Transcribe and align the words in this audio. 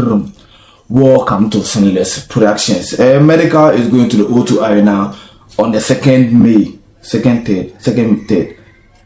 Welcome 0.00 1.50
to 1.50 1.58
Sinless 1.58 2.26
Productions. 2.26 2.92
Medikal 2.92 3.74
is 3.74 3.88
going 3.88 4.08
to 4.08 4.16
the 4.16 4.24
O2 4.24 4.66
Arena 4.66 5.14
on 5.58 5.72
the 5.72 5.78
2nd 5.78 6.32
May. 6.32 6.78
2nd, 7.02 7.44
3rd, 7.44 7.82
2nd, 7.82 8.26
3rd. 8.26 8.56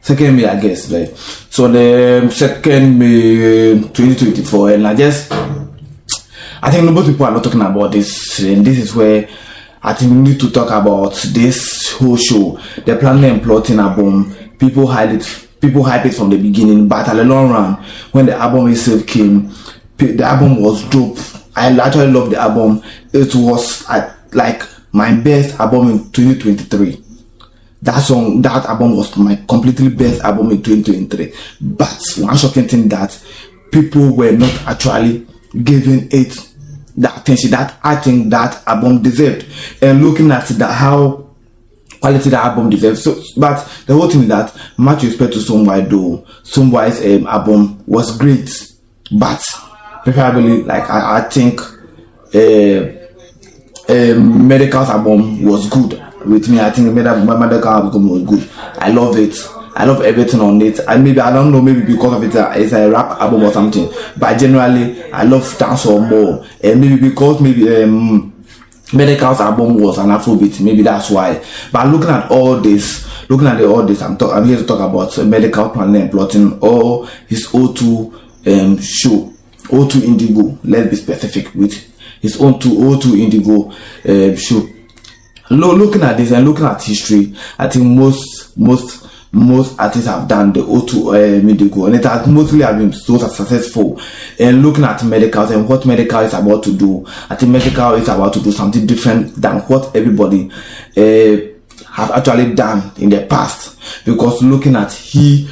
2nd 0.03 0.37
May, 0.37 0.47
I 0.47 0.61
guess. 0.61 0.91
Like. 0.91 1.09
So 1.51 1.67
the 1.67 2.23
2nd 2.31 2.97
May 2.97 3.81
2024. 3.89 4.71
And 4.75 4.87
I 4.87 4.95
just, 4.95 5.33
I 6.63 6.71
think 6.71 6.89
most 6.93 7.09
people 7.09 7.27
are 7.27 7.33
not 7.33 7.43
talking 7.43 7.61
about 7.61 7.91
this. 7.91 8.39
And 8.39 8.65
this 8.65 8.79
is 8.79 8.95
where 8.95 9.29
I 9.83 9.95
think 9.95 10.13
we 10.13 10.19
need 10.19 10.41
to 10.41 10.51
talk 10.51 10.69
about 10.69 11.15
this 11.35 11.91
whole 11.93 12.17
show. 12.17 12.61
The 12.87 12.97
planning 12.97 13.25
and 13.25 13.43
plotting 13.43 13.81
album. 13.81 14.33
People 14.59 14.87
hide 14.87 15.11
it, 15.11 15.49
people 15.61 15.83
hype 15.83 16.07
it 16.07 16.15
from 16.15 16.31
the 16.31 16.39
beginning, 16.41 16.87
but 16.87 17.09
at 17.09 17.17
the 17.17 17.25
long 17.25 17.51
run, 17.51 17.75
when 18.13 18.27
the 18.27 18.37
album 18.37 18.69
itself 18.69 19.05
came, 19.05 19.53
the 20.13 20.25
album 20.25 20.61
was 20.63 20.83
dope 20.91 21.19
I 21.57 21.79
actually 21.79 22.11
love 22.11 22.31
the 22.31 22.39
album. 22.39 22.83
It 23.13 23.35
was 23.35 23.89
uh, 23.89 24.15
like 24.33 24.63
my 24.93 25.15
best 25.15 25.59
album 25.61 25.91
in 25.91 26.11
2023. 26.11 27.03
That 27.83 27.99
song, 27.99 28.43
that 28.43 28.65
album 28.67 28.97
was 28.97 29.17
my 29.17 29.37
completely 29.49 29.89
best 29.91 30.23
album 30.23 30.51
in 30.51 30.63
2023. 30.63 31.33
But 31.61 32.03
one 32.19 32.37
shocking 32.37 32.67
thing 32.67 32.89
that 32.89 33.23
people 33.71 34.17
were 34.17 34.33
not 34.33 34.53
actually 34.67 35.27
giving 35.63 36.09
it 36.11 36.37
the 36.97 37.15
attention 37.15 37.51
that 37.51 37.79
I 37.83 37.97
think 37.97 38.31
that 38.31 38.67
album 38.67 39.03
deserved. 39.03 39.47
And 39.83 40.03
looking 40.05 40.31
at 40.31 40.49
how 40.49 41.29
quality 42.01 42.31
the 42.31 42.39
album 42.39 42.71
deserves. 42.71 43.05
So, 43.05 43.23
but 43.37 43.65
the 43.87 43.95
whole 43.95 44.09
thing 44.09 44.23
is 44.23 44.29
that 44.29 44.57
much 44.77 45.03
respect 45.05 45.35
to 45.35 45.41
Somewhere 45.41 45.83
though, 45.83 46.27
Somewhere's 46.43 47.05
um, 47.05 47.27
album 47.27 47.83
was 47.87 48.17
great, 48.19 48.73
but 49.13 49.43
preferably 50.05 50.63
like 50.63 50.89
I, 50.89 51.19
I 51.19 51.21
think 51.23 51.61
uh, 51.61 52.79
uh, 53.89 54.15
Medikal's 54.21 54.91
album 54.91 55.43
was 55.45 55.69
good 55.69 56.01
with 56.27 56.49
me. 56.49 56.61
I 56.61 56.71
think 56.71 56.95
my 56.95 57.03
Medikal 57.03 57.67
album 57.67 58.09
was 58.09 58.23
good. 58.23 58.51
I 58.79 58.91
love 58.91 59.17
it. 59.17 59.35
I 59.77 59.87
love 59.87 60.03
everything 60.03 60.41
on 60.41 60.61
it. 60.63 60.79
And 60.87 61.03
maybe 61.03 61.21
I 61.21 61.33
don't 61.33 61.51
know, 61.51 61.61
maybe 61.61 61.83
because 61.83 62.13
of 62.15 62.23
it, 62.23 62.37
uh, 62.37 62.53
it's 62.55 62.73
a 62.73 62.89
rap 62.91 63.21
album 63.21 63.43
or 63.43 63.53
something. 63.53 63.91
But 64.17 64.39
generally, 64.39 65.03
I 65.13 65.25
love 65.25 65.43
dancehall 65.59 66.09
more. 66.09 66.47
And 66.63 66.81
maybe 66.81 67.09
because 67.09 67.41
maybe 67.41 67.83
um, 67.83 68.33
Medikal's 68.89 69.41
album 69.41 69.81
was 69.81 69.99
an 69.99 70.11
Afrobeat, 70.11 70.61
maybe 70.61 70.83
that's 70.83 71.11
why. 71.11 71.45
But 71.73 71.89
looking 71.89 72.11
at 72.11 72.31
all 72.31 72.61
this, 72.61 73.29
looking 73.29 73.49
at 73.49 73.59
the, 73.59 73.67
all 73.67 73.85
this, 73.85 74.01
I'm, 74.01 74.17
talk, 74.17 74.33
I'm 74.35 74.45
here 74.45 74.59
to 74.59 74.65
talk 74.67 74.79
about 74.79 75.11
Medikal 75.11 75.73
planning 75.73 76.03
and 76.03 76.11
plotting 76.11 76.59
or 76.61 77.09
his 77.27 77.49
O2 77.49 78.47
um, 78.47 78.79
show 78.79 79.34
O2 79.65 80.03
Indigo, 80.03 80.59
let's 80.65 80.91
be 80.91 80.97
specific 80.97 81.55
with 81.55 81.73
his 82.21 82.41
own 82.41 82.59
two 82.59 82.71
O2 82.71 83.19
Indigo 83.21 83.71
uh, 83.71 84.37
show. 84.37 84.69
looking 85.51 86.03
at 86.03 86.17
this 86.17 86.33
and 86.33 86.47
looking 86.47 86.65
at 86.65 86.83
history, 86.83 87.35
I 87.59 87.69
think 87.69 87.85
most 87.87 88.57
most 88.57 89.05
most 89.35 89.79
artists 89.81 90.07
have 90.07 90.29
done 90.29 90.53
the 90.53 90.61
O2 90.61 91.13
uh, 91.13 91.49
Indigo 91.49 91.87
and 91.87 91.97
it 91.97 92.05
has 92.05 92.27
mostly 92.27 92.61
have 92.63 92.79
been 92.79 92.93
so 92.93 93.19
successful. 93.19 94.01
And 94.39 94.63
looking 94.63 94.85
at 94.85 95.01
Medikals 95.01 95.51
and 95.51 95.69
what 95.69 95.83
Medikal 95.83 96.25
is 96.25 96.35
about 96.35 96.63
to 96.65 96.77
do, 96.77 97.05
I 97.29 97.35
think 97.35 97.55
Medikal 97.55 97.99
is 97.99 98.09
about 98.09 98.33
to 98.35 98.41
do 98.41 98.53
something 98.53 98.87
different 98.87 99.35
than 99.35 99.61
what 99.63 99.95
everybody 99.97 100.51
uh, 100.97 101.53
have 101.93 102.11
actually 102.13 102.55
done 102.55 102.93
in 102.99 103.11
the 103.11 103.27
past. 103.27 104.05
Because 104.05 104.43
looking 104.43 104.77
at 104.77 104.93
he 104.93 105.49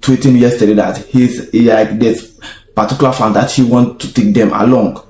tweeting 0.00 0.38
yesterday 0.38 0.74
that 0.74 0.98
he's 0.98 1.52
like 1.52 1.98
this 1.98 2.35
particular 2.76 3.12
fan 3.12 3.32
that 3.32 3.50
he 3.50 3.64
want 3.64 3.98
to 4.00 4.12
take 4.12 4.34
them 4.34 4.52
along. 4.52 5.02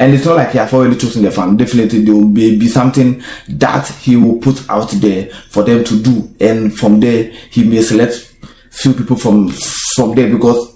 And 0.00 0.14
it's 0.14 0.24
not 0.24 0.36
like 0.36 0.50
he 0.50 0.58
has 0.58 0.72
already 0.72 0.96
chosen 0.96 1.22
the 1.22 1.30
fan. 1.30 1.56
Definitely 1.56 2.04
there 2.04 2.14
will 2.14 2.28
be, 2.28 2.58
be 2.58 2.66
something 2.66 3.22
that 3.50 3.86
he 3.88 4.16
will 4.16 4.38
put 4.38 4.68
out 4.68 4.90
there 4.92 5.26
for 5.50 5.62
them 5.62 5.84
to 5.84 6.02
do. 6.02 6.34
And 6.40 6.76
from 6.76 6.98
there, 6.98 7.24
he 7.50 7.62
may 7.62 7.82
select 7.82 8.30
few 8.70 8.94
people 8.94 9.16
from 9.16 9.50
from 9.94 10.14
there 10.14 10.30
because 10.30 10.74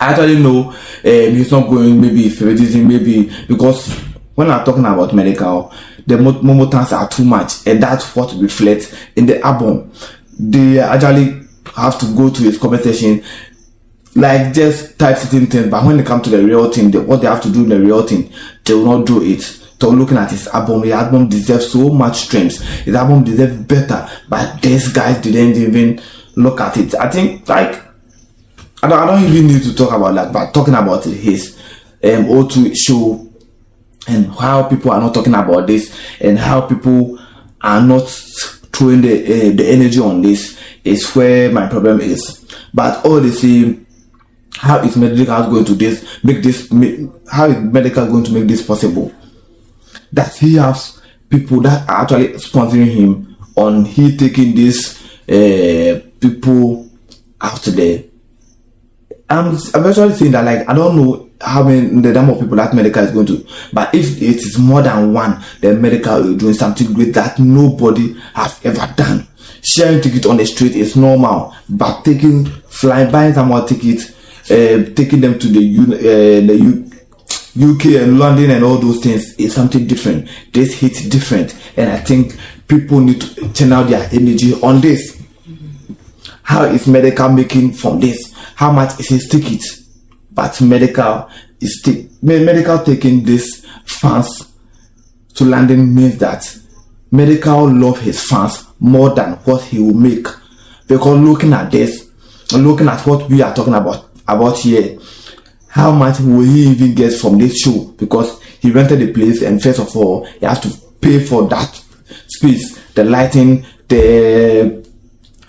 I 0.00 0.12
actually 0.12 0.42
know 0.42 0.70
um, 0.70 0.74
he's 1.04 1.52
not 1.52 1.68
going 1.68 2.00
maybe 2.00 2.30
favoritism 2.30 2.88
maybe 2.88 3.30
because 3.46 3.92
when 4.34 4.50
I'm 4.50 4.64
talking 4.64 4.86
about 4.86 5.14
medical, 5.14 5.72
the 6.06 6.14
momotans 6.14 6.96
are 6.96 7.06
too 7.08 7.24
much 7.24 7.66
and 7.66 7.82
that's 7.82 8.16
what 8.16 8.32
reflects 8.34 8.94
in 9.14 9.26
the 9.26 9.40
album. 9.42 9.92
They 10.38 10.78
actually 10.78 11.46
have 11.76 11.98
to 12.00 12.06
go 12.16 12.30
to 12.30 12.42
his 12.42 12.56
comment 12.56 12.82
like 14.14 14.52
just 14.52 14.98
type 14.98 15.16
certain 15.16 15.46
things, 15.46 15.68
but 15.70 15.84
when 15.84 15.96
they 15.96 16.02
come 16.02 16.20
to 16.22 16.30
the 16.30 16.44
real 16.44 16.70
thing, 16.72 16.90
the, 16.90 17.00
what 17.00 17.20
they 17.20 17.26
have 17.28 17.42
to 17.42 17.52
do 17.52 17.62
in 17.62 17.68
the 17.68 17.80
real 17.80 18.06
thing, 18.06 18.32
they 18.64 18.74
will 18.74 18.98
not 18.98 19.06
do 19.06 19.22
it. 19.22 19.40
So 19.80 19.90
looking 19.90 20.18
at 20.18 20.30
his 20.30 20.46
album, 20.48 20.82
his 20.82 20.92
album 20.92 21.28
deserves 21.28 21.70
so 21.72 21.88
much 21.88 22.22
streams. 22.22 22.60
His 22.80 22.94
album 22.94 23.24
deserves 23.24 23.56
better, 23.62 24.08
but 24.28 24.60
these 24.60 24.88
guys 24.92 25.22
didn't 25.22 25.56
even 25.56 26.02
look 26.36 26.60
at 26.60 26.76
it. 26.76 26.94
I 26.94 27.08
think 27.08 27.48
like 27.48 27.82
I 28.82 28.88
don't, 28.88 28.98
I 28.98 29.06
don't 29.06 29.24
even 29.24 29.46
need 29.46 29.62
to 29.62 29.74
talk 29.74 29.92
about 29.92 30.14
that, 30.14 30.32
but 30.32 30.52
talking 30.52 30.74
about 30.74 31.04
his 31.04 31.56
um, 32.02 32.24
O2 32.26 32.74
show 32.76 33.26
and 34.08 34.26
how 34.32 34.64
people 34.64 34.90
are 34.90 35.00
not 35.00 35.14
talking 35.14 35.34
about 35.34 35.66
this 35.66 35.96
and 36.20 36.38
how 36.38 36.62
people 36.62 37.18
are 37.60 37.80
not 37.80 38.08
throwing 38.72 39.02
the 39.02 39.22
uh, 39.22 39.56
the 39.56 39.66
energy 39.68 40.00
on 40.00 40.22
this 40.22 40.58
is 40.84 41.10
where 41.14 41.52
my 41.52 41.68
problem 41.68 42.00
is. 42.00 42.44
But 42.72 43.04
all 43.04 43.20
the 43.20 43.32
same 43.32 43.86
how 44.56 44.78
is 44.80 44.94
Medikal 44.96 45.48
going 45.50 45.64
to 45.64 45.74
this 45.74 46.22
make 46.24 46.42
this 46.42 46.68
how 47.30 47.46
is 47.46 47.56
Medikal 47.56 48.10
going 48.10 48.24
to 48.24 48.32
make 48.32 48.46
this 48.48 48.64
possible? 48.66 49.12
That 50.12 50.34
he 50.36 50.56
has 50.56 51.00
people 51.28 51.60
that 51.62 51.88
are 51.88 52.02
actually 52.02 52.28
sponsoring 52.34 52.90
him 52.92 53.36
on 53.56 53.84
he 53.84 54.16
taking 54.16 54.54
this 54.54 55.00
uh, 55.28 56.00
people 56.20 56.90
out 57.40 57.62
there. 57.62 58.04
I'm, 59.28 59.56
I'm 59.74 59.86
actually 59.86 60.14
saying 60.14 60.32
that 60.32 60.44
like 60.44 60.68
I 60.68 60.74
don't 60.74 60.96
know 60.96 61.30
how 61.40 61.62
many 61.62 61.86
the 62.00 62.12
number 62.12 62.32
of 62.32 62.40
people 62.40 62.56
that 62.56 62.72
Medikal 62.72 63.04
is 63.04 63.12
going 63.12 63.26
to 63.26 63.46
but 63.72 63.94
if 63.94 64.16
it 64.20 64.36
is 64.36 64.58
more 64.58 64.82
than 64.82 65.14
one 65.14 65.42
then 65.60 65.80
Medikal 65.80 66.34
is 66.34 66.36
doing 66.36 66.54
something 66.54 66.92
great 66.92 67.14
that 67.14 67.38
nobody 67.38 68.14
has 68.34 68.60
ever 68.64 68.92
done. 68.96 69.26
Sharing 69.62 70.00
ticket 70.00 70.26
on 70.26 70.36
the 70.38 70.46
street 70.46 70.74
is 70.74 70.96
normal 70.96 71.54
but 71.68 72.04
taking 72.04 72.46
flying 72.46 73.12
buying 73.12 73.32
someone 73.34 73.66
ticket 73.66 74.00
uh, 74.50 74.94
taking 74.94 75.20
them 75.20 75.38
to 75.38 75.48
the, 75.48 75.60
uh, 75.78 76.46
the 76.46 76.56
U- 76.56 76.90
UK 77.72 78.02
and 78.02 78.18
London 78.18 78.50
and 78.50 78.64
all 78.64 78.78
those 78.78 79.00
things 79.00 79.34
is 79.36 79.54
something 79.54 79.86
different. 79.86 80.28
This 80.52 80.78
hits 80.80 81.08
different, 81.08 81.54
and 81.76 81.90
I 81.90 81.98
think 81.98 82.36
people 82.68 83.00
need 83.00 83.20
to 83.20 83.52
channel 83.52 83.84
their 83.84 84.08
energy 84.12 84.54
on 84.62 84.80
this. 84.80 85.20
How 86.42 86.64
is 86.64 86.86
Medikal 86.86 87.34
making 87.34 87.72
from 87.74 88.00
this? 88.00 88.34
How 88.56 88.72
much 88.72 88.98
is 89.00 89.08
his 89.08 89.28
ticket? 89.28 89.64
But 90.32 90.52
Medikal 90.54 91.30
is 91.60 91.80
Medikal 92.22 92.84
taking 92.84 93.22
this 93.22 93.64
fans 93.84 94.52
to 95.34 95.44
London 95.44 95.94
means 95.94 96.18
that 96.18 96.42
Medikal 97.12 97.80
love 97.80 98.00
his 98.00 98.22
fans 98.28 98.64
more 98.78 99.10
than 99.14 99.32
what 99.44 99.62
he 99.64 99.78
will 99.80 99.94
make. 99.94 100.26
Because 100.86 101.18
looking 101.20 101.52
at 101.52 101.70
this, 101.70 102.10
looking 102.52 102.88
at 102.88 103.06
what 103.06 103.28
we 103.30 103.42
are 103.42 103.54
talking 103.54 103.74
about, 103.74 104.09
about 104.34 104.58
here 104.58 104.98
how 105.68 105.92
much 105.92 106.18
will 106.20 106.40
he 106.40 106.68
even 106.68 106.94
get 106.94 107.12
from 107.12 107.38
this 107.38 107.58
show 107.58 107.84
because 107.98 108.42
he 108.60 108.70
rented 108.70 108.98
the 108.98 109.12
place 109.12 109.42
and 109.42 109.62
first 109.62 109.78
of 109.78 109.96
all 109.96 110.24
he 110.24 110.46
has 110.46 110.60
to 110.60 110.70
pay 111.00 111.24
for 111.24 111.48
that 111.48 111.82
space 112.26 112.78
the 112.94 113.04
lighting 113.04 113.64
the 113.88 114.80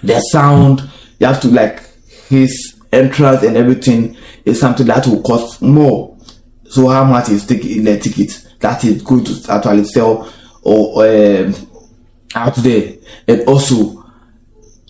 the 0.03 0.19
sound. 0.19 0.89
You 1.19 1.27
have 1.27 1.41
to 1.41 1.47
like 1.49 1.83
his 2.27 2.79
entrance 2.91 3.43
and 3.43 3.55
everything 3.55 4.17
is 4.45 4.59
something 4.59 4.87
that 4.87 5.05
will 5.07 5.21
cost 5.21 5.61
more. 5.61 6.17
So 6.65 6.87
how 6.87 7.03
much 7.03 7.29
is 7.29 7.45
taking 7.45 7.83
the 7.83 7.99
ticket 7.99 8.47
that 8.59 8.83
is 8.83 9.01
going 9.01 9.25
to 9.25 9.45
actually 9.49 9.85
sell 9.85 10.31
or 10.61 11.05
um, 11.05 11.55
out 12.35 12.55
there? 12.55 12.93
And 13.27 13.47
also 13.47 14.03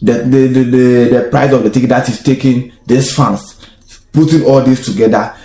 the, 0.02 0.14
the 0.14 0.48
the, 0.48 0.64
the 0.64 1.10
the 1.10 1.28
price 1.30 1.52
of 1.52 1.64
the 1.64 1.70
ticket 1.70 1.90
that 1.90 2.08
is 2.10 2.24
taking 2.24 2.72
these 2.86 3.16
fans 3.16 3.51
putting 4.12 4.44
all 4.46 4.62
this 4.62 4.86
together 4.86 5.36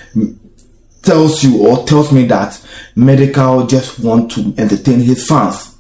tells 1.03 1.43
you 1.45 1.67
or 1.67 1.87
tells 1.87 2.13
me 2.13 2.25
that 2.27 2.53
Medikal 2.97 3.69
just 3.69 4.01
want 4.01 4.31
to 4.33 4.53
entertain 4.59 5.01
his 5.01 5.27
fans. 5.27 5.77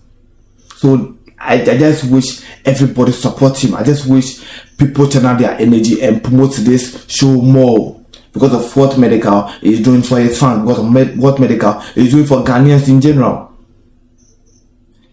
So 0.76 1.16
I, 1.38 1.54
I 1.60 1.76
just 1.76 2.10
wish 2.10 2.42
everybody 2.64 3.12
support 3.12 3.62
him. 3.62 3.74
I 3.74 3.82
just 3.82 4.06
wish 4.06 4.40
people 4.76 5.08
channel 5.08 5.36
their 5.36 5.52
energy 5.58 6.00
and 6.02 6.22
promote 6.22 6.54
this 6.56 7.04
show 7.08 7.32
more. 7.32 8.00
Because 8.32 8.52
of 8.52 8.76
what 8.76 8.98
Medikal 8.98 9.50
is 9.62 9.80
doing 9.80 10.02
for 10.02 10.20
his 10.20 10.38
fans 10.38 10.60
because 10.60 10.78
of 10.78 10.92
med- 10.92 11.16
what 11.16 11.36
Medikal 11.36 11.82
is 11.96 12.10
doing 12.12 12.26
for 12.26 12.44
ghanaians 12.44 12.86
in 12.86 13.00
general. 13.00 13.50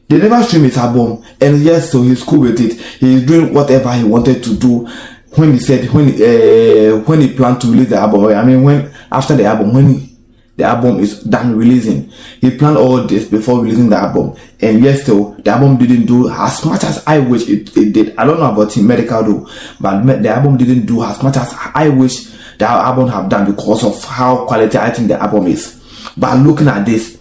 They 0.09 0.17
never 0.17 0.43
stream 0.43 0.63
his 0.63 0.77
album 0.77 1.23
and 1.39 1.63
yes 1.63 1.91
so 1.91 2.01
he's 2.01 2.21
cool 2.21 2.41
with 2.41 2.59
it. 2.59 2.73
He's 2.99 3.25
doing 3.25 3.53
whatever 3.53 3.93
he 3.93 4.03
wanted 4.03 4.43
to 4.43 4.55
do 4.57 4.89
when 5.35 5.53
he 5.53 5.59
said 5.59 5.89
when 5.89 6.09
uh, 6.09 6.97
when 7.05 7.21
he 7.21 7.33
planned 7.33 7.59
to 7.61 7.67
release 7.71 7.89
the 7.89 7.97
album 7.97 8.25
i 8.25 8.43
mean 8.43 8.63
when 8.63 8.93
after 9.11 9.35
the 9.35 9.43
album 9.45 9.73
when 9.73 9.93
he 9.93 10.13
the 10.55 10.63
album 10.63 10.99
is 10.99 11.23
done 11.23 11.55
releasing. 11.57 12.09
He 12.39 12.55
planned 12.55 12.77
all 12.77 13.01
this 13.07 13.27
before 13.27 13.61
releasing 13.63 13.89
the 13.89 13.97
album, 13.97 14.35
and 14.61 14.83
yet 14.83 14.99
still 14.99 15.31
the 15.33 15.51
album 15.51 15.77
didn't 15.77 16.05
do 16.05 16.29
as 16.29 16.63
much 16.65 16.83
as 16.83 17.03
I 17.07 17.19
wish 17.19 17.49
it, 17.49 17.75
it 17.75 17.93
did. 17.93 18.15
I 18.17 18.25
don't 18.25 18.39
know 18.39 18.51
about 18.51 18.71
Team 18.71 18.85
Medikal 18.85 19.25
though, 19.25 19.49
but 19.79 20.03
the 20.21 20.29
album 20.29 20.57
didn't 20.57 20.85
do 20.85 21.03
as 21.03 21.21
much 21.23 21.37
as 21.37 21.53
I 21.73 21.89
wish 21.89 22.25
the 22.57 22.69
album 22.69 23.09
have 23.09 23.29
done 23.29 23.51
because 23.51 23.83
of 23.83 24.03
how 24.03 24.45
quality 24.45 24.77
I 24.77 24.91
think 24.91 25.07
the 25.07 25.19
album 25.19 25.47
is. 25.47 25.81
But 26.15 26.37
looking 26.37 26.67
at 26.67 26.85
this, 26.85 27.19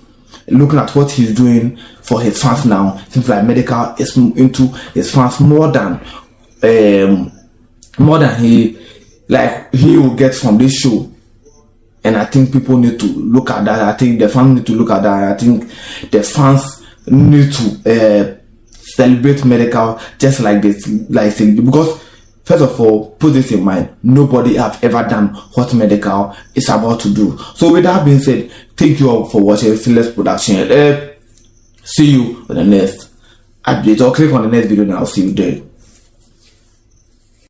looking 0.48 0.78
at 0.78 0.94
what 0.94 1.10
he's 1.10 1.34
doing 1.34 1.78
for 2.02 2.20
his 2.20 2.42
fans 2.42 2.66
now, 2.66 2.98
seems 3.08 3.28
like 3.30 3.44
Medikal 3.44 3.98
is 3.98 4.14
into 4.16 4.66
his 4.92 5.14
fans 5.14 5.40
more 5.40 5.72
than 5.72 5.94
um, 6.62 7.31
more 7.98 8.18
than 8.18 8.40
he 8.40 8.78
like 9.28 9.72
he 9.74 9.96
will 9.96 10.14
get 10.14 10.34
from 10.34 10.58
this 10.58 10.74
show 10.78 11.12
and 12.04 12.16
I 12.16 12.24
think 12.24 12.52
people 12.52 12.76
need 12.78 12.98
to 13.00 13.06
look 13.06 13.50
at 13.50 13.64
that. 13.64 13.80
I 13.80 13.96
think 13.96 14.18
the 14.18 14.28
fans 14.28 14.56
need 14.56 14.66
to 14.66 14.72
look 14.72 14.90
at 14.90 15.02
that. 15.02 15.32
I 15.32 15.36
think 15.36 15.70
the 16.10 16.22
fans 16.22 16.84
need 17.06 17.52
to 17.52 17.64
uh, 17.86 18.38
celebrate 18.72 19.38
Medikal 19.38 20.00
just 20.18 20.40
like 20.40 20.62
this, 20.62 20.86
like 21.10 21.36
because 21.38 22.02
first 22.44 22.62
of 22.62 22.80
all, 22.80 23.10
put 23.12 23.32
this 23.32 23.52
in 23.52 23.62
mind: 23.62 23.96
nobody 24.02 24.56
have 24.56 24.82
ever 24.82 25.08
done 25.08 25.28
what 25.54 25.68
Medikal 25.68 26.36
is 26.54 26.68
about 26.68 27.00
to 27.00 27.14
do. 27.14 27.38
So, 27.54 27.72
with 27.72 27.84
that 27.84 28.04
being 28.04 28.18
said, 28.18 28.50
thank 28.76 28.98
you 28.98 29.08
all 29.10 29.28
for 29.28 29.40
watching 29.40 29.76
Fearless 29.76 30.12
Production. 30.12 30.70
Uh, 30.70 31.12
see 31.84 32.12
you 32.12 32.46
on 32.48 32.56
the 32.56 32.64
next 32.64 33.10
update 33.64 34.00
or 34.00 34.12
click 34.12 34.32
on 34.32 34.42
the 34.42 34.48
next 34.48 34.68
video 34.68 34.84
and 34.84 34.94
I'll 34.94 35.06
see 35.06 35.26
you 35.26 35.32
there. 35.32 35.62